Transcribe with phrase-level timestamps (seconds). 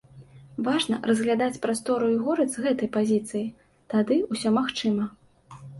[0.67, 3.45] Важна разглядаць прастору і горад з гэтай пазіцыі,
[3.97, 5.03] тады ўсё магчыма.